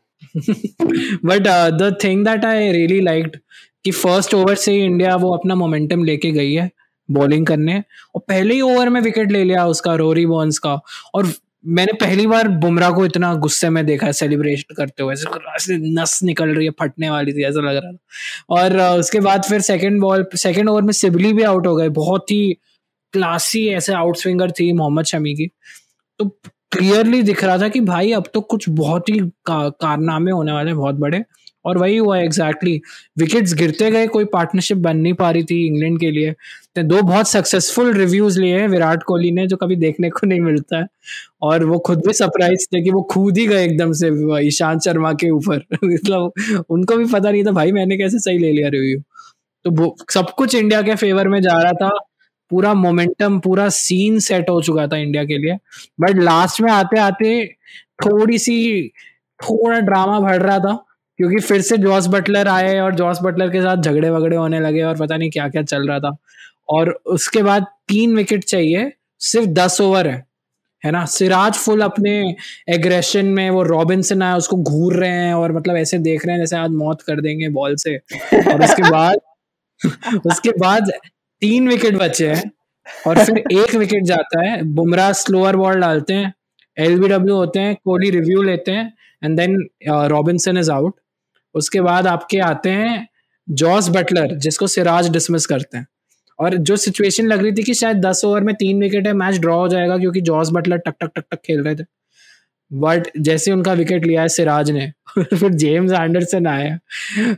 [1.25, 1.47] But
[1.79, 3.37] the thing that I really liked
[3.85, 6.71] कि फ़र्स्ट ओवर से ही इंडिया वो अपना मोमेंटम लेके गई है
[7.09, 7.83] बॉलिंग करने
[8.15, 10.79] और पहले ही ओवर में विकेट ले लिया उसका रोरी बॉन्स का
[11.15, 11.27] और
[11.65, 16.21] मैंने पहली बार बुमराह को इतना गुस्से में देखा है सेलिब्रेशन करते हुए। ऐसे नस
[16.23, 17.99] निकल रही है फटने वाली थी ऐसा लग रहा था।
[18.51, 22.31] और उसके बाद फिर सेकंड बॉल सेकंड ओवर में सिबली भी आउट हो गए। बहुत
[22.31, 22.53] ही
[23.13, 25.51] क्लासी ऐसे आउट स्विंगर थी मोहम्मद शमी की।
[26.19, 26.29] तो
[26.73, 30.75] क्लियरली दिख रहा था कि भाई अब तो कुछ बहुत ही का, कारनामे होने वाले
[30.75, 31.25] बहुत बड़े।
[31.65, 33.25] और वही हुआ एग्जैक्टली exactly.
[33.25, 36.33] विकेट्स गिरते गए, कोई पार्टनरशिप बन नहीं पा रही थी इंग्लैंड के लिए.
[36.77, 40.41] तो दो बहुत सक्सेसफुल रिव्यूज़ लिए हैं विराट कोहली ने, जो कभी देखने को नहीं
[40.41, 40.87] मिलता है.
[41.43, 44.11] और वो खुद भी सरप्राइज़ थे कि वो खुद ही गए एकदम से,
[44.47, 45.65] ईशांत शर्मा के ऊपर.
[45.85, 46.33] मतलब
[46.69, 49.03] उनको भी पता नहीं था, भाई, मैंने कैसे सही ले लिया रिव्यू
[49.65, 51.91] तो सब कुछ इंडिया के फेवर में जा रहा था.
[52.51, 55.59] पूरा मोमेंटम पूरा सीन सेट हो चुका था इंडिया के लिए.
[56.01, 57.47] बट लास्ट में आते आते
[58.07, 58.89] थोड़ी सी,
[59.43, 60.85] थोड़ा ड्रामा बढ़ रहा था.
[61.21, 64.83] क्योंकि फिर से जॉस बटलर आए और जॉस बटलर के साथ झगड़े वगड़े होने लगे
[64.83, 66.17] और पता नहीं क्या क्या चल रहा था।
[66.69, 70.27] और उसके बाद तीन विकेट चाहिए सिर्फ़ दस ओवर है
[70.85, 71.05] है ना?
[71.05, 72.35] सिराज फुल अपने
[72.69, 76.43] एग्रेशन में वो रॉबिन्सन आया उसको घूर रहे हैं और मतलब ऐसे देख रहे हैं
[76.43, 77.97] जैसे आज मौत कर देंगे बॉल से।
[78.53, 79.19] और उसके बाद
[80.27, 80.91] उसके बाद
[81.41, 82.51] तीन विकेट बचे हैं
[83.07, 86.35] और फिर एक विकेट जाता है बुमराह स्लोअर बॉल डालते हैं
[86.79, 88.93] एलबीडब्ल्यू होते हैं कोहली रिव्यू लेते हैं
[89.25, 90.95] and then Robinson is out
[91.55, 93.09] उसके बाद आपके आते हैं
[93.51, 95.87] जॉस बटलर, जिसको सिराज डिसमिस करते हैं।
[96.39, 99.39] और जो सिचुएशन लग रही थी कि शायद दस ओवर में तीन विकेट है मैच
[99.39, 101.85] ड्रॉ हो जाएगा क्योंकि जॉस बटलर टक टक टक टक खेल रहे थे।
[102.73, 106.79] बट जैसे उनका विकेट लिया है सिराज ने फिर जेम्स एंडरसन आया।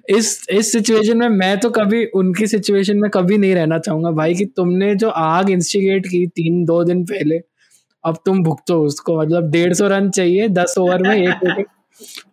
[0.09, 4.35] इस इस सिचुएशन में मैं तो कभी, उनकी सिचुएशन में कभी नहीं रहना चाहूँगा। भाई
[4.35, 7.41] कि तुमने जो आग इंस्टिगेट की तीन, दो दिन पहले,
[8.05, 11.67] अब तुम भुगतो उसको। मतलब डेढ़ सौ रन चाहिए, दस ओवर में एक विकेट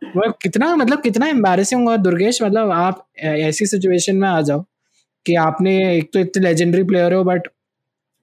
[0.05, 4.65] वो कितना मतलब कितना एम्बेसिंग हुआ दुर्गेश मतलब आप ऐसी सिचुएशन में आ जाओ
[5.25, 7.47] कि आपने, एक तो इतने लेजेंडरी प्लेयर हो बट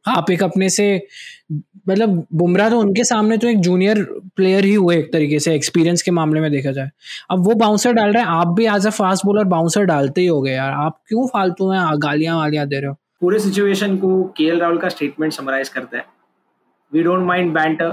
[0.05, 0.85] आप एक अपने से
[1.89, 4.03] मतलब बुमराह तो उनके सामने तो एक जूनियर
[4.37, 6.91] प्लेयर ही हुए एक तरीके से एक्सपीरियंस के मामले में देखा जाए।
[7.31, 10.27] अब वो बाउंसर डाल रहे हैं, आप भी as a fast bowler bouncer डालते ही
[10.27, 12.97] हो गए यार। आप क्यों फालतू में गालियाँ वालियाँ दे रहे हो?
[13.21, 16.05] पूरे सिचुएशन को के राहुल का स्टेटमेंट समराइज करता है।
[16.93, 17.89] We don't mind banter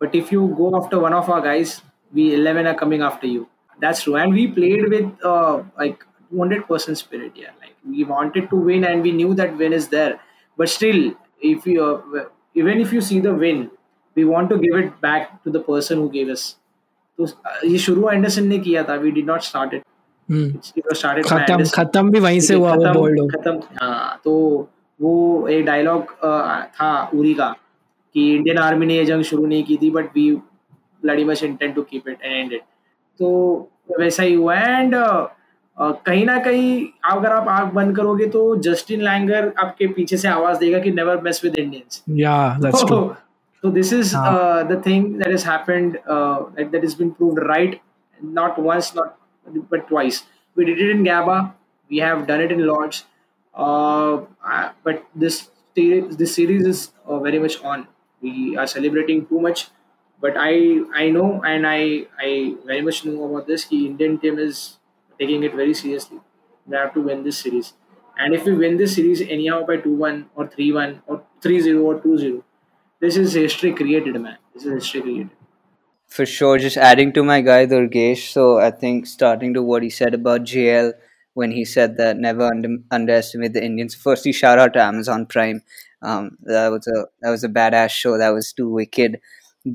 [0.00, 1.80] but if you go after one of our guys
[2.15, 3.45] we 11 are coming after you
[3.79, 8.59] that's true and we played with uh, like 200% spirit yeah like we wanted to
[8.67, 10.11] win and we knew that win is there
[10.59, 10.99] but still
[11.51, 13.63] if you uh, even if you see the win
[14.17, 16.51] we want to give it back to the person who gave us
[17.19, 17.25] तो
[17.69, 22.39] ये शुरू Anderson ने किया था we did not start it खत्म खत्म भी वहीं
[22.47, 24.33] से हुआ वो बोल्ड खत्म हाँ तो
[24.99, 25.13] वो
[25.55, 26.13] एक डायलॉग
[26.79, 27.49] था उरी का
[28.15, 30.25] कि इंडियन आर्मी ने ये जंग शुरू नहीं की थी but we
[31.02, 32.62] bloody much intent to keep it and and it
[33.20, 33.30] तो
[33.98, 34.94] वैसा ही हुआ एंड
[35.80, 40.58] कहीं ना कहीं अगर आप आँख बंद करोगे तो जस्टिन लैंगर आपके पीछे से आवाज़
[40.60, 43.00] देगा कि नेवर मेस विद इंडियंस या that's true
[43.62, 47.38] so this is uh, the thing that has happened uh, that, that has been proved
[47.38, 47.80] right
[48.20, 49.16] not once not
[49.70, 50.24] but twice
[50.56, 51.54] we did it in gaba
[51.90, 53.04] we have done it in lords
[53.54, 54.18] uh,
[54.84, 57.86] but this this series is uh, very much on
[58.22, 59.68] we are celebrating too much
[60.20, 60.52] but i
[60.94, 64.78] i know and i i very much know about this the indian team is
[65.18, 66.18] taking it very seriously.
[66.66, 67.72] They have to win this series.
[68.18, 71.60] And if we win this series anyhow by 2 1 or 3 1 or 3
[71.60, 72.44] 0 or 2 0,
[73.00, 74.38] this is history created, man.
[74.54, 75.30] This is history created.
[76.06, 76.58] For sure.
[76.58, 78.30] Just adding to my guy, Durgesh.
[78.32, 80.92] So I think starting to what he said about JL
[81.34, 83.94] when he said that never under, underestimate the Indians.
[83.94, 85.62] Firstly, shout out to Amazon Prime.
[86.02, 88.16] Um, that was a that was a badass show.
[88.18, 89.20] That was too wicked.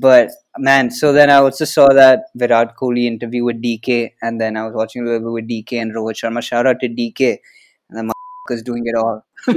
[0.00, 4.56] But man, so then I also saw that Virat Kohli interview with DK, and then
[4.56, 6.42] I was watching a little bit with DK and Rohit Sharma.
[6.42, 7.38] Shout out to DK,
[7.90, 8.14] and the
[8.50, 9.24] is doing it all.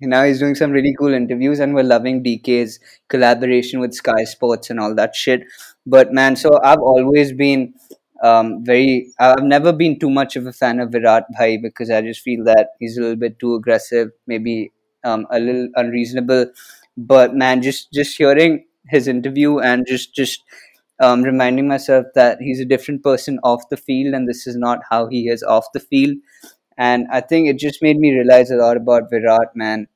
[0.00, 4.70] now he's doing some really cool interviews, and we're loving DK's collaboration with Sky Sports
[4.70, 5.44] and all that shit.
[5.86, 7.74] But man, so I've always been
[8.22, 9.12] um, very.
[9.18, 12.44] I've never been too much of a fan of Virat Bhai because I just feel
[12.44, 14.72] that he's a little bit too aggressive, maybe
[15.04, 16.46] um, a little unreasonable
[16.96, 20.42] but man just just hearing his interview and just just
[21.00, 24.80] um, reminding myself that he's a different person off the field and this is not
[24.90, 26.16] how he is off the field.
[26.78, 29.88] And i think it just made me realize a lot about virat man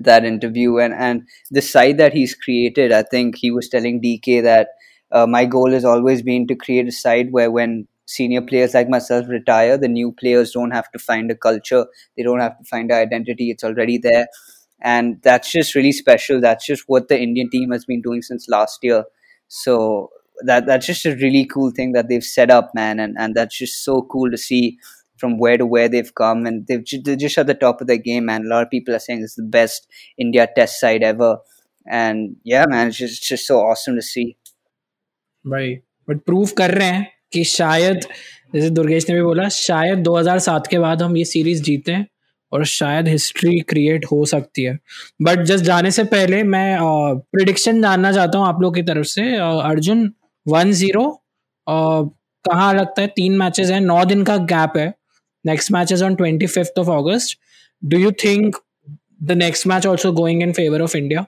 [0.00, 2.92] that interview and and the side that he's created.
[2.92, 4.68] I think he was telling dk that
[5.12, 8.88] uh, my goal has always been to create a side where when senior players like
[8.88, 11.86] myself retire the new players don't have to find a culture.
[12.16, 13.50] They don't have to find an identity.
[13.50, 14.26] It's already there
[14.81, 16.41] and that's just really special.
[16.41, 19.05] That's just what the Indian team has been doing since last year.
[19.47, 20.09] So
[20.43, 23.57] that that's just a really cool thing that they've set up, man, and and that's
[23.57, 24.77] just so cool to see
[25.17, 27.97] from where to where they've come, and they've they're just at the top of their
[27.97, 28.45] game, man.
[28.45, 31.37] A lot of people are saying it's the best India Test side ever,
[31.87, 34.35] and yeah, man, it's just it's just so awesome to see.
[35.47, 35.73] भाई
[36.09, 37.99] but prove कर रहे हैं कि शायद
[38.55, 42.07] जैसे दुर्गेश ने भी बोला शायद 2007 के बाद हम ये सीरीज जीते हैं
[42.52, 44.78] और शायद हिस्ट्री क्रिएट हो सकती है
[45.22, 46.76] बट जस्ट जाने से पहले मैं
[47.32, 50.10] प्रिडिक्शन जानना चाहता हूँ आप लोग की तरफ़ से अर्जुन
[50.46, 51.08] वन ज़ीरो
[51.68, 54.92] कहाँ लगता है तीन मैचेस हैं नौ दिन का गैप है
[55.44, 57.38] next match is on twenty fifth of August
[57.82, 58.56] do you think
[59.22, 61.26] the next match also going in favour of India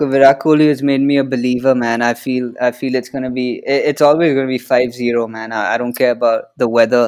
[0.00, 2.02] Virat Kohli has made me a believer, man.
[2.02, 5.52] I feel, I feel it's gonna be, it's always gonna be 5-0, man.
[5.52, 7.00] I, I don't care about the weather.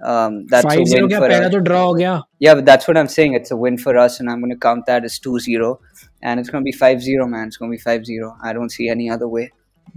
[0.00, 1.52] Um, that's Five a win for पहला us.
[1.52, 3.34] तो draw हो Yeah, but that's what I'm saying.
[3.34, 5.78] It's a win for us, and I'm going to count that as 2-0.
[6.22, 7.46] And it's going to be 5-0, man.
[7.48, 8.36] It's going to be 5-0.
[8.42, 9.46] I don't see any other way.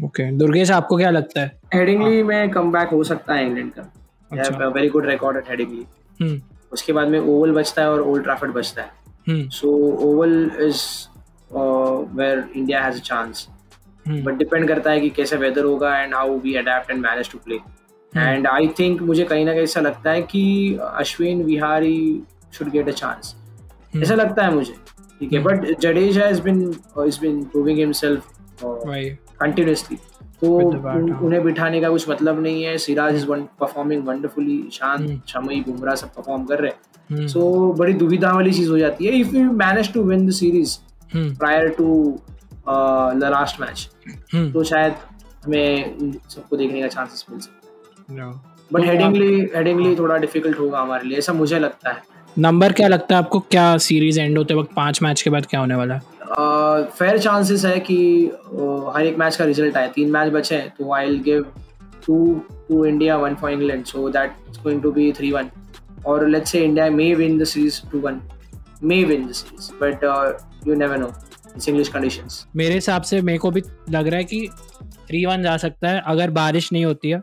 [0.04, 4.68] Okay Durgesh आपको क्या लगता है Headingley में come back हो सकता है England का।
[4.68, 6.42] Very good record at Headingley
[6.74, 9.72] उसके बाद में ओवल बचता है और ओल्ड ट्रैफर्ड बचता है so
[10.10, 10.36] Oval
[10.68, 10.84] is
[12.20, 13.48] where India has a chance
[14.06, 17.38] but depend करता है कि कैसा वेदर होगा and how we adapt and manage to
[17.46, 17.58] play
[18.18, 20.44] and I think मुझे कहीं ना कहीं ऐसा लगता है कि
[20.82, 22.22] Ashwin Vihari
[22.54, 23.36] should get a chance
[23.98, 24.74] ऐसा लगता है मुझे
[25.20, 25.40] ठीक है?
[25.40, 26.62] But Jadeja has been
[27.06, 28.28] is been proving himself
[28.64, 29.98] continuously
[30.42, 31.22] तो उन-.
[31.24, 33.26] उन्हें बिठाने का कुछ मतलब नहीं है। Siraj is
[33.60, 34.64] performing wonderfully.
[34.74, 38.78] शांत शमी बुमराह सब परफॉर्म कर रहे हैं। हम्म, सो बड़ी दुविधा वाली चीज़ हो
[38.80, 40.78] जाती है। If you manage to win the series
[41.16, 41.88] prior to
[42.68, 43.90] the last match
[44.54, 44.94] तो शायद
[45.46, 47.59] हमें सबको देखने का चांसेस मिल सकता.
[48.12, 52.02] बट हेडिंगली हेडिंगली थोड़ा डिफ़िकल्ट होगा हमारे लिए ऐसा मुझे लगता है।
[52.38, 53.40] नंबर क्या लगता है आपको?
[53.40, 56.02] क्या सीरीज़ एंड होते वक्त पाँच मैच के बाद क्या होने वाला है?
[56.98, 60.70] फेयर चांसेस है कि uh, हर एक मैच का रिज़ल्ट आए। तीन मैच बचे हैं
[60.78, 61.46] तो I will give
[62.06, 62.18] two
[62.70, 65.50] to India one for England so that is going to be three one
[66.06, 68.22] और let's say India may win the series two one
[68.84, 70.04] may win the series but
[70.68, 71.12] you never know
[71.56, 74.48] it's English conditions मेरे हिसाब से मेरे को भी लग रहा है कि
[75.08, 77.22] थ्री वन जा सकता है अगर बारिश नहीं होती है।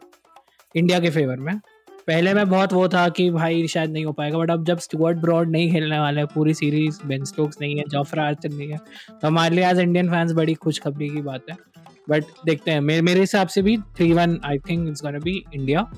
[0.76, 1.58] इंडिया के फेवर में।
[2.06, 5.18] पहले मैं बहुत वो था कि भाई शायद नहीं हो पाएगा बट अब जब स्टुअर्ट
[5.18, 8.78] ब्रॉड नहीं खेलने वाले, पूरी सीरीज़ बेन स्टोक्स नहीं है जॉफरा आर्चर नहीं है
[9.10, 11.56] तो हमारे लिए एज इंडियन फैंस बड़ी खुशखबरी की बात है।
[12.10, 15.42] बट देखते हैं, मेरे मेरे हिसाब से भी three one I think it's gonna be
[15.54, 15.90] India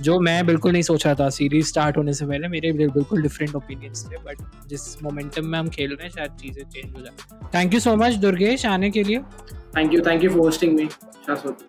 [0.00, 3.54] जो मैं बिल्कुल नहीं सोच रहा था सीरीज़ स्टार्ट होने से पहले मेरे बिल्कुल डिफरेंट
[3.54, 7.48] ओपिनियंस थे बट जिस मोमेंटम में हम खेल रहे हैं शायद चीज़ें चेंज हो जाए।
[7.54, 9.18] Thank you so much Durgesh आने के लिए।
[9.76, 10.88] Thank you thank you for hosting me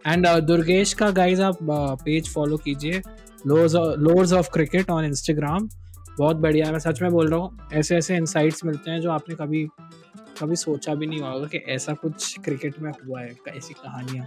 [0.08, 1.58] and Durgesh का गाइज़ आप
[2.06, 3.02] पेज फॉलो कीजिए।
[3.48, 5.70] Lores of cricket on Instagram
[6.18, 9.36] बहुत बढ़िया मैं सच में बोल रहा हूँ ऐसे ऐसे इंसाइट्स मिलते हैं जो आपने
[9.36, 9.68] कभी
[10.40, 14.26] कभी सोचा भी नहीं होगा कि ऐसा कुछ क्रिकेट में हुआ है ऐसी कहानियाँ।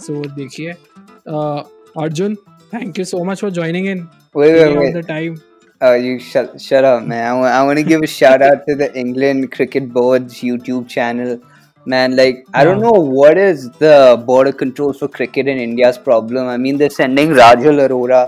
[0.00, 1.62] सो देखिए uh,
[1.98, 2.36] Arjun
[2.70, 4.08] Thank you so much for joining in.
[4.34, 4.92] Wait, wait, wait.
[4.92, 5.42] the time.
[5.80, 7.24] Oh, you shut, shut up, man.
[7.24, 10.88] I, w- I want to give a shout out to the England Cricket Board's YouTube
[10.88, 11.40] channel.
[11.86, 16.48] Man, like, I don't know what is the border controls for cricket in India's problem.
[16.48, 18.20] I mean, they're sending Rajal Arora,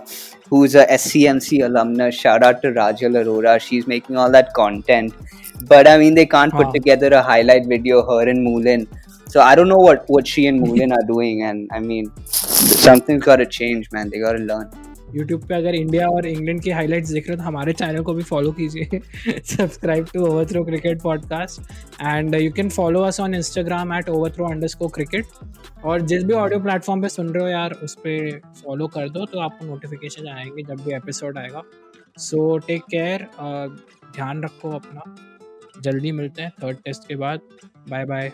[0.49, 2.13] who's a SCMC alumna.
[2.13, 3.61] Shout out to Rajal Arora.
[3.61, 5.13] She's making all that content.
[5.67, 8.87] But I mean, they can't put together a highlight video, her and Moolin.
[9.33, 12.07] So I don't know what what she and Moulin are doing, and I mean,
[12.85, 14.09] something's got to change, man.
[14.15, 14.71] They got to learn.
[15.15, 18.13] YouTube पे अगर India और England की highlights देख रहे हो तो हमारे channel को
[18.15, 19.01] भी फॉलो कीजिए।
[19.45, 21.61] Subscribe to overthrow cricket podcast
[22.03, 25.27] and you can follow us on Instagram at overthrow underscore cricket
[25.85, 29.25] और जिस भी ऑडियो प्लेटफॉर्म पे सुन रहे हो यार उस पर फॉलो कर दो
[29.33, 31.63] तो आपको नोटिफिकेशन आएँगे जब भी एपिसोड आएगा।
[32.19, 35.17] सो टेक केयर ध्यान रखो अपना।
[35.83, 37.41] जल्दी मिलते हैं थर्ड टेस्ट के बाद।
[37.91, 38.33] Bye bye